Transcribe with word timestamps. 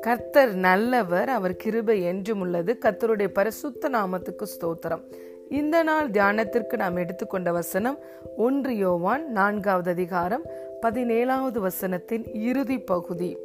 கர்த்தர் 0.00 0.54
நல்லவர் 0.54 1.28
அவர் 1.28 1.56
கிருபை 1.56 2.02
என்றும் 2.02 2.40
உள்ளது. 2.40 2.78
கர்த்தருடைய 2.80 3.28
பரிசுத்த 3.28 3.88
நாமத்துக்கு 3.88 4.42
ஸ்தோத்திரம். 4.42 5.00
இந்த 5.48 5.82
நாள் 5.82 6.10
தியானத்திற்கு 6.10 6.76
நாம் 6.76 6.96
எடுத்துக்கொண்ட 6.96 7.52
வசனம் 7.52 7.98
ஒன்று 8.36 8.76
யோவான் 8.76 9.32
நான்காவது 9.32 9.90
அதிகாரம் 9.90 10.42
பதினேழாவது 10.82 11.58
வசனத்தின் 11.58 12.34
இறுதி 12.34 12.78
பகுதி. 12.78 13.38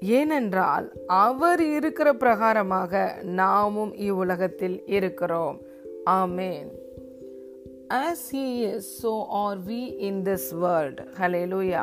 ஏனென்றால் 0.00 0.92
அவர் 1.06 1.62
இருக்கிற 1.62 2.12
பிரகாரமாக 2.12 3.22
நாமும் 3.22 3.94
இவ்வுலகத்தில் 3.94 4.82
இருக்கிறோம். 4.86 5.60
ஆமேன். 6.10 6.82
As 7.92 8.26
he 8.32 8.74
is 8.74 9.02
so 9.02 9.26
are 9.28 9.58
we 9.66 9.96
in 9.96 10.22
this 10.22 10.50
world 10.54 11.00
hallelujah 11.46 11.82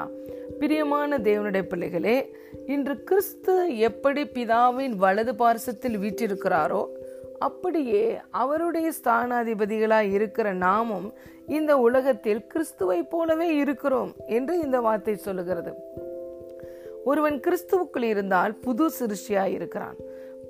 பிரியமான 0.60 1.18
தேவனுடைய 1.18 1.62
பிள்ளைகளே 1.62 2.34
இன்று 2.68 3.04
கிறிஸ்து 3.04 3.78
எப்படி 3.78 4.24
பிதாவின் 4.24 4.96
வலது 4.96 5.34
பார்சத்தில் 5.34 5.98
வீற்றிருக்கிறாரோ 6.00 6.88
அப்படியே 7.40 8.18
அவருடைய 8.30 8.92
ஸ்தானாதிபதிகளாய் 9.04 10.12
இருக்கிற 10.12 10.54
நாமும் 10.54 11.14
இந்த 11.48 11.78
உலகத்தில் 11.78 12.48
கிறிஸ்துவை 12.48 13.04
போலவே 13.04 13.56
இருக்கிறோம் 13.56 14.16
என்று 14.28 14.60
இந்த 14.60 14.82
வார்த்தை 14.82 15.16
சொல்லுகிறது. 15.16 15.72
ஒருவன் 17.06 17.40
கிறிஸ்துவுக்குள் 17.40 18.04
இருந்தால் 18.04 18.56
புது 18.56 18.92
சிருஷ்டியாய் 19.00 19.54
இருக்கிறான். 19.54 19.98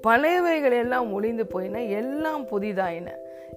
பழையவைகள் 0.07 0.71
எல்லாம் 0.71 1.13
ஒளிந்து 1.13 1.47
போயின 1.47 1.83
எல்லாம் 1.83 2.47
புதிதாயின. 2.47 3.09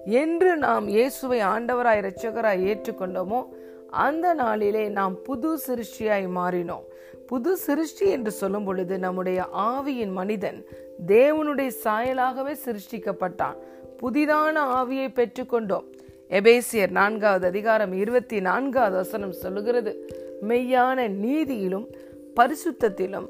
என்று 0.03 0.57
நாம் 0.57 0.87
இயேசுவை 0.87 1.39
ஆண்டவராய் 1.41 2.01
இரட்சகராய் 2.01 2.65
ஏற்றுக்கொண்டோமோ 2.71 3.45
அந்த 3.89 4.33
நாளிலே 4.33 4.87
நாம் 4.89 5.21
புது 5.21 5.57
சிருஷ்டியாய் 5.67 6.27
மாறினோம். 6.35 6.85
புது 7.27 7.57
சிருஷ்டி 7.57 8.09
என்று 8.09 8.31
சொல்லும் 8.31 8.63
பொழுது 8.63 8.97
நம்முடைய 8.97 9.47
ஆவியின் 9.53 10.11
மனிதன் 10.11 10.65
தேவனுடைய 11.07 11.71
சாயலாகவே 11.83 12.55
சிருஷ்டிக்கப்பட்டான். 12.65 13.55
புதிதான 14.01 14.61
ஆவியை 14.79 15.09
பெற்றுக்கொண்டோம். 15.09 15.83
எபேசியர் 16.29 16.89
நான்காவது 16.89 17.47
அதிகாரம் 17.47 17.93
இருபத்தி 17.93 18.41
நான்காவது 18.41 18.95
வசனம் 18.95 19.31
சொல்லுகிறது 19.31 20.09
மெய்யான 20.47 21.07
நீதியிலும் 21.09 21.87
பரிசுத்தத்திலும் 22.35 23.27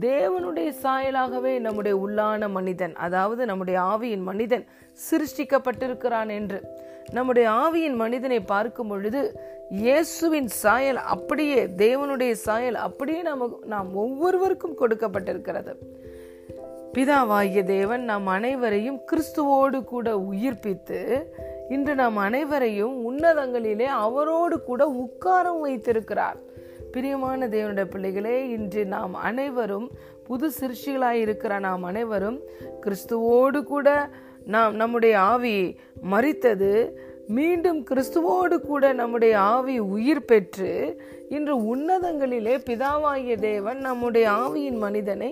தேவனுடைய 0.00 0.72
சாயலாகவே 0.82 1.58
நம்முடைய 1.58 1.98
உள்ளான 2.06 2.50
மனிதன் 2.50 2.94
அதாவது 2.94 3.46
நம்முடைய 3.46 3.80
ஆவியின் 3.80 4.22
மனிதன் 4.22 4.64
சிருஷ்டிக்கப்பட்டிருக்கிறான் 5.10 6.28
என்று. 6.28 6.60
நம்முடைய 7.12 7.50
ஆவியின் 7.50 7.94
மனிதனை 7.94 8.40
பார்க்கும் 8.40 8.88
பொழுது 8.88 9.40
இயேசுவின் 9.70 10.46
சாயல் 10.46 10.96
அப்படியே 10.96 11.66
தேவனுடைய 11.66 12.32
சாயல் 12.32 12.74
அப்படியே 12.74 13.22
நமக்கு 13.22 13.66
நாம் 13.66 13.94
ஒவ்வொருவருக்கும் 13.94 14.78
கொடுக்கப்பட்டிருக்கிறது. 14.80 15.74
பிதாவாகிய 16.94 17.64
தேவன் 17.64 18.04
நாம் 18.04 18.26
அனைவரையும் 18.26 19.00
கிறிஸ்துவோடு 19.12 19.84
கூட 19.84 20.16
உயிர்ப்பித்து 20.18 21.32
இன்று 21.68 21.94
நாம் 21.94 22.16
அனைவரையும் 22.16 22.94
உன்னதங்களிலே 23.10 23.84
அவரோடு 23.84 24.62
கூட 24.62 24.88
உட்காரம் 24.88 25.60
வைத்திருக்கிறார். 25.60 26.36
பிரியமான 26.92 27.48
தேவனுடைய 27.48 27.84
பிள்ளைகளே 27.84 28.48
இன்று 28.48 28.84
நாம் 28.86 29.14
அனைவரும் 29.14 29.90
புது 30.26 30.50
சிருஷிகளாக 30.60 31.12
இருக்கிற 31.12 31.58
நாம் 31.58 31.82
அனைவரும் 31.82 32.38
கிறிஸ்துவோடு 32.86 33.62
கூட 33.62 33.88
நாம் 34.44 34.74
நம்முடைய 34.74 35.20
ஆவி 35.20 35.76
மறித்தது 36.10 36.72
மீண்டும் 37.28 37.86
கிறிஸ்துவோடு 37.90 38.56
கூட 38.60 38.92
நம்முடைய 38.92 39.40
ஆவி 39.40 39.78
உயிர் 39.78 40.24
பெற்று 40.24 40.72
இன்று 41.28 41.76
உன்னதங்களிலே 41.76 42.54
பிதாவாகிய 42.70 43.36
தேவன் 43.38 43.78
நம்முடைய 43.78 44.30
ஆவியின் 44.30 44.78
மனிதனை 44.78 45.30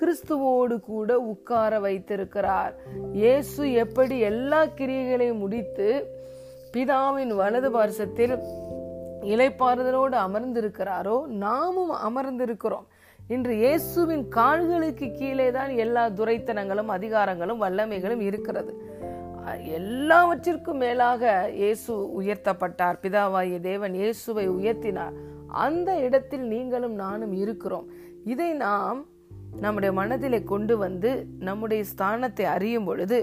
கிறிஸ்துவோடு 0.00 0.80
கூட 0.80 1.18
உட்கார 1.20 1.78
வைத்திருக்கிறார். 1.80 2.74
இயேசு 3.12 3.72
எப்படி 3.72 4.18
எல்லா 4.18 4.64
கிரியைகளையும் 4.64 5.38
முடித்து 5.38 5.88
பிதாவின் 6.72 7.32
வலது 7.34 7.70
பார்சத்தில் 7.70 8.34
இலைப்பாறுதலோடு 9.32 10.16
அமர்ந்திருக்கிறாரோ 10.26 11.16
நாமும் 11.44 11.94
அமர்ந்திருக்கிறோம். 12.08 12.86
இன்று 13.34 13.52
இயேசுவின் 13.62 14.24
கால்களுக்கு 14.36 15.06
கீழே 15.20 15.48
தான் 15.56 15.72
எல்லா 15.84 16.04
துரைத்தனங்களும் 16.18 16.90
அதிகாரங்களும் 16.96 17.62
வல்லமைகளும் 17.64 18.22
இருக்கிறது. 18.28 18.74
எல்லாவற்றிற்கும் 19.78 20.80
மேலாக 20.84 21.32
இயேசு 21.62 21.92
உயர்த்தப்பட்டார். 22.20 23.00
பிதாவாகிய 23.02 23.58
தேவன் 23.70 23.94
இயேசுவை 24.00 24.46
உயர்த்தினார். 24.58 25.16
அந்த 25.66 25.90
இடத்தில் 26.06 26.46
நீங்களும் 26.54 26.96
நானும் 27.04 27.34
இருக்கிறோம். 27.42 27.86
இதை 28.32 28.50
நாம் 28.66 29.00
நம்முடைய 29.64 29.90
மனதிலே 30.00 30.40
கொண்டு 30.52 30.74
வந்து 30.84 31.10
நம்முடைய 31.48 31.82
ஸ்தானத்தை 31.92 32.46
அறியும் 32.54 32.86
பொழுது 32.88 33.18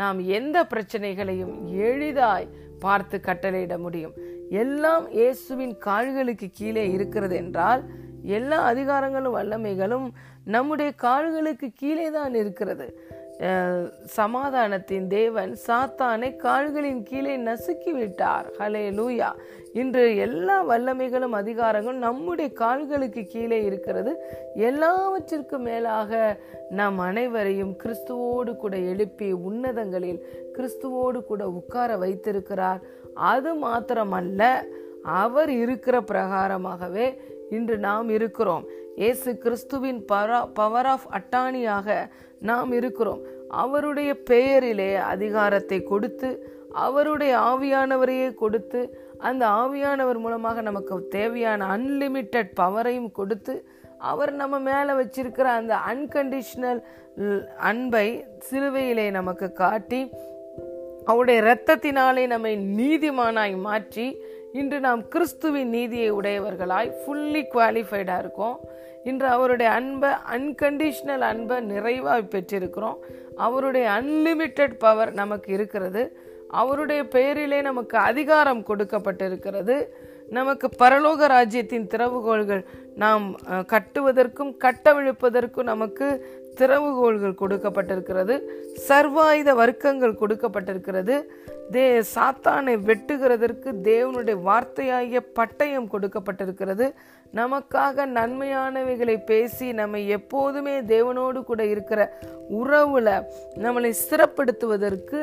நாம் 0.00 0.18
எந்த 0.38 0.58
பிரச்சனைகளையும் 0.72 1.54
எளிதாய் 1.88 2.50
பார்த்து 2.84 3.16
கட்டளையிட 3.28 3.76
முடியும். 3.84 4.16
எல்லாம் 4.50 5.06
இயேசுவின் 5.10 5.78
கால்களுக்கு 5.78 6.48
கீழே 6.52 6.84
இருக்கிறது 6.90 7.36
என்றால் 7.36 7.82
எல்லா 8.22 8.58
அதிகாரங்களும் 8.72 9.36
வல்லமைகளும் 9.38 10.08
நம்முடைய 10.44 10.90
கால்களுக்கு 10.96 11.68
கீழே 11.74 12.10
தான் 12.10 12.34
இருக்கிறது. 12.34 12.86
சமாதானத்தின் 14.16 15.06
தேவன் 15.08 15.52
சாத்தானை 15.66 16.36
கால்களின் 16.36 17.02
கீழே 17.02 17.34
நசுக்கி 17.38 17.92
விட்டார் 17.92 18.46
ஹலே 18.58 18.82
லூயா 18.98 19.28
இன்று 19.72 20.16
எல்லா 20.16 20.56
வல்லமைகளும் 20.68 21.36
அதிகாரங்களும் 21.40 22.04
நம்முடைய 22.06 22.48
கால்களுக்கு 22.52 23.22
கீழே 23.34 23.64
இருக்கிறது. 23.64 24.14
எல்லாவற்றிற்கும் 24.54 25.62
மேலாக 25.62 26.40
நம் 26.70 26.98
அனைவரையும் 26.98 27.74
கிறிஸ்துவோடு 27.82 28.56
கூட 28.56 28.76
எழுப்பி 28.76 29.32
உன்னதங்களில் 29.32 30.20
கிறிஸ்துவோடு 30.56 31.20
கூட 31.24 31.48
உட்கார 31.48 31.96
வைத்திருக்கிறார். 31.96 32.82
அது 33.20 33.50
மாத்திரமல்ல 33.64 34.42
அவர் 35.02 35.50
இருக்கிற 35.50 36.00
பிரகாரமாகவே 36.00 37.06
இன்று 37.50 37.78
நாம் 37.78 38.08
இருக்கிறோம். 38.08 38.64
இயேசு 38.96 39.38
கிறிஸ்துவின் 39.38 40.04
பவர் 40.54 40.86
ஆஃப் 40.86 41.06
அட்டானியாக 41.10 42.08
நாம் 42.40 42.72
இருக்கிறோம். 42.72 43.20
அவருடைய 43.48 44.10
பெயரிலே 44.22 44.94
அதிகாரத்தை 44.96 45.82
கொடுத்து 45.82 46.30
அவருடைய 46.72 47.38
ஆவியானவரையே 47.38 48.34
கொடுத்து 48.34 48.80
அந்த 49.18 49.46
ஆவியானவர் 49.46 50.18
மூலமாக 50.18 50.60
நமக்கு 50.60 51.08
தேவையான 51.08 51.76
அன்லிமிட்டெட் 51.76 52.50
பவரையும் 52.60 53.10
கொடுத்து 53.12 53.54
அவர் 53.98 54.32
நம்ம 54.32 54.58
மேலே 54.58 54.92
வச்சிருக்கிற 54.92 55.46
அந்த 55.60 55.74
அன்கண்டிஷனல் 55.92 56.80
அன்பை 57.56 58.06
சிலுவையிலே 58.50 59.10
நமக்கு 59.10 59.52
காட்டி 59.52 60.00
அவருடைய 61.10 61.38
இரத்தத்தினாலே 61.42 62.24
நம்மை 62.26 62.52
நீதிமானாய் 62.78 63.56
மாற்றி 63.66 64.06
இன்று 64.52 64.80
நாம் 64.80 65.08
கிறிஸ்துவின் 65.08 65.68
நீதியை 65.68 66.08
உடையவர்களாய் 66.12 66.90
ஃபுல்லி 67.00 67.42
குவாலிஃபைடாக 67.54 68.18
இருக்கோம். 68.18 68.56
இன்று 69.04 69.26
அவருடைய 69.26 69.72
அன்பை 69.72 70.10
அன்கண்டிஷ்னல் 70.36 71.24
அன்பை 71.30 71.60
நிறைவாக 71.60 72.20
பெற்றிருக்கிறோம். 72.20 72.98
அவருடைய 73.36 73.86
அன்லிமிட்டெட் 73.98 74.74
பவர் 74.78 75.12
நமக்கு 75.12 75.52
இருக்கிறது. 75.52 76.02
அவருடைய 76.48 77.00
பெயரிலே 77.08 77.60
நமக்கு 77.60 77.98
அதிகாரம் 78.10 78.64
கொடுக்கப்பட்டிருக்கிறது. 78.68 79.76
நமக்கு 80.28 80.68
பரலோக 80.78 81.26
ராஜ்யத்தின் 81.26 81.86
திறவுகோள்கள் 81.86 82.64
நாம் 82.94 83.24
கட்டுவதற்கும் 83.46 84.52
கட்டவிழுப்பதற்கும் 84.64 85.62
நமக்கு 85.62 86.06
திறவுகோள்கள் 86.56 87.40
கொடுக்கப்பட்டிருக்கிறது. 87.42 88.34
சர்வாயுத 88.88 89.54
வர்க்கங்கள் 89.62 90.20
கொடுக்கப்பட்டிருக்கிறது. 90.22 91.16
தே 91.72 91.84
சாத்தானை 92.14 92.74
வெட்டுகிறதற்கு 92.88 93.70
தேவனுடைய 93.88 94.36
வார்த்தையாகிய 94.48 95.20
பட்டயம் 95.38 95.88
கொடுக்கப்பட்டிருக்கிறது. 95.92 96.86
நமக்காக 97.34 98.06
நன்மையானவைகளை 98.18 99.16
பேசி 99.30 99.66
நம்ம 99.72 99.98
எப்போதுமே 100.16 100.74
தேவனோடு 100.92 101.40
கூட 101.44 101.62
இருக்கிற 101.64 102.00
உறவுல 102.60 103.08
நம்மளை 103.64 103.90
சிறப்படுத்துவதற்கு 104.04 105.20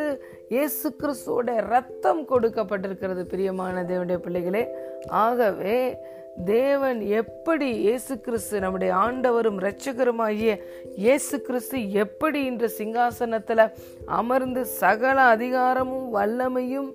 இயேசு 0.50 0.88
கிறிஸ்துவோட 1.00 1.56
ரத்தம் 1.74 2.22
கொடுக்கப்பட்டிருக்கிறது 2.30 3.24
பிரியமான 3.34 3.84
தேவனுடைய 3.84 4.18
பிள்ளைகளே. 4.18 4.64
ஆகவே 5.08 5.80
தேவன் 6.44 7.00
எப்படி 7.10 7.68
இயேசு 7.86 8.14
கிறிஸ்து 8.20 8.60
நம்முடைய 8.60 8.92
ஆண்டவரும் 8.96 9.60
இரட்சகருமாகிய 9.62 10.54
இயேசு 10.96 11.36
கிறிஸ்து 11.42 11.92
எப்படி 11.92 12.40
இன்று 12.46 12.68
சிங்காசனத்தில் 12.78 13.72
அமர்ந்து 14.06 14.66
சகல 14.66 15.18
அதிகாரமும் 15.36 16.08
வல்லமையும் 16.16 16.90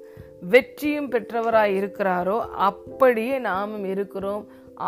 வெற்றியும் 0.52 1.08
பெற்றவராய் 1.12 1.76
இருக்கிறாரோ 1.80 2.36
அப்படியே 2.68 3.38
நாமும் 3.38 3.84
இருக்கிறோம். 3.84 4.44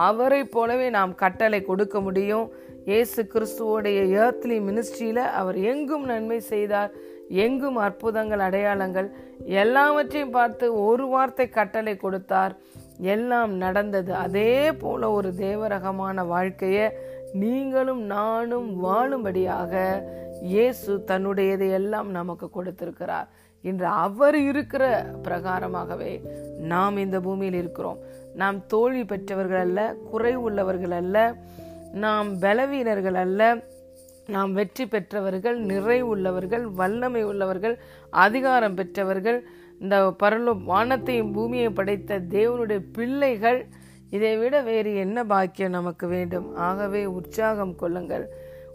அவரை 0.08 0.42
போலவே 0.44 0.90
நாம் 0.90 1.14
கட்டளை 1.14 1.60
கொடுக்க 1.64 2.00
முடியும். 2.00 2.46
இயேசு 2.84 3.26
கிறிஸ்துவோடைய 3.34 3.98
ஏர்த்லி 4.24 4.58
மினிஸ்ட்ரியில் 4.68 5.24
அவர் 5.40 5.58
எங்கும் 5.72 6.04
நன்மை 6.04 6.40
செய்தார். 6.40 6.92
எங்கும் 7.28 7.76
அற்புதங்கள் 7.76 8.44
அடையாளங்கள் 8.46 9.08
எல்லாவற்றையும் 9.44 10.30
பார்த்து 10.30 10.66
ஒரு 10.84 11.06
வார்த்தை 11.08 11.48
கட்டளை 11.48 11.96
கொடுத்தார். 11.96 12.54
எல்லாம் 12.98 13.56
நடந்தது. 13.56 14.14
அதே 14.14 14.72
போல 14.72 15.10
ஒரு 15.10 15.34
தேவரகமான 15.38 16.26
வாழ்க்கையை 16.26 16.86
நீங்களும் 17.32 18.02
நானும் 18.04 18.84
வாழும்படியாக 18.84 20.02
இயேசு 20.42 21.04
தன்னுடையதை 21.06 21.70
எல்லாம் 21.70 22.10
நமக்கு 22.10 22.50
கொடுத்திருக்கிறார். 22.50 23.28
இன்று 23.62 23.86
அவர் 23.86 24.34
இருக்கிற 24.34 25.04
பிரகாரமாகவே 25.22 26.12
நாம் 26.58 26.96
இந்த 26.96 27.20
பூமியில் 27.20 27.54
இருக்கிறோம். 27.54 27.98
நாம் 28.34 28.66
தோல்வி 28.66 29.04
பெற்றவர்கள் 29.04 29.60
அல்ல 29.60 29.94
குறை 30.10 30.36
உள்ளவர்கள் 30.36 30.90
அல்ல 30.90 31.34
நாம் 31.92 32.38
பலவீனர்கள் 32.38 33.14
அல்ல 33.14 33.62
நாம் 34.26 34.52
வெற்றி 34.52 34.86
பெற்றவர்கள் 34.86 35.66
நிறைவுள்ளவர்கள் 35.66 36.64
வல்லமை 36.74 37.22
உள்ளவர்கள் 37.24 37.78
அதிகாரம் 38.10 38.74
பெற்றவர்கள் 38.74 39.44
இந்த 39.82 39.96
பரலோ 40.22 40.52
வானத்தையும் 40.64 41.32
பூமியையும் 41.32 41.74
படைத்த 41.74 42.18
தேவனுடைய 42.18 42.80
பிள்ளைகள் 42.92 43.66
இதை 44.10 44.36
விட 44.36 44.60
வேறு 44.60 44.94
என்ன 44.94 45.24
பாக்கியம் 45.24 45.70
நமக்கு 45.70 46.06
வேண்டும்? 46.06 46.54
ஆகவே 46.56 47.04
உற்சாகம் 47.04 47.74
கொள்ளுங்கள். 47.76 48.26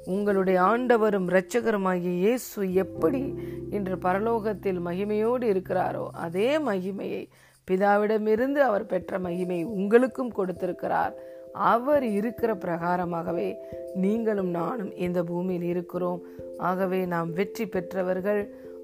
உங்களுடைய 0.05 0.61
ஆண்டவரும் 0.61 1.27
இரட்சகருமாகிய 1.29 2.13
இயேசு 2.23 2.73
எப்படி 2.73 3.21
இன்று 3.69 3.95
பரலோகத்தில் 3.95 4.79
மகிமையோடு 4.85 5.45
இருக்கிறாரோ 5.53 6.07
அதே 6.11 6.59
மகிமையை 6.59 7.23
பிதாவிடமிருந்து 7.67 8.59
அவர் 8.69 8.85
பெற்ற 8.85 9.19
மகிமை 9.19 9.63
உங்களுக்கும் 9.63 10.31
கொடுத்திருக்கிறார். 10.31 11.15
அவர் 11.53 12.03
இருக்கிற 12.03 12.53
பிரகாரமாகவே 12.53 13.49
நீங்களும் 13.95 14.49
நானும் 14.49 14.95
இந்த 14.95 15.23
பூமியில் 15.23 15.67
இருக்கிறோம். 15.73 16.21
ஆகவே 16.57 17.05
நாம் 17.05 17.33
வெற்றி 17.33 17.65
பெற்றவர்கள் 17.67 18.41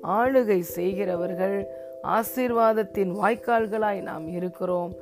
ஆளுகை 0.08 0.60
செய்கிறவர்கள் 0.60 1.58
ஆசீர்வாதத்தின் 2.04 3.12
வாய்க்கால்களாய் 3.22 4.02
நாம் 4.02 4.28
இருக்கிறோம். 4.28 4.94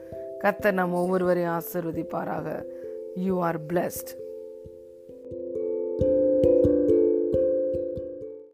கத்த 0.42 0.72
நம் 0.72 0.94
ஒவ்வொருவரையும் 0.94 1.62
ஆசிர்வதிப்பாராக. 1.62 2.66
You 3.16 3.42
are 3.42 3.66
blessed 3.66 4.12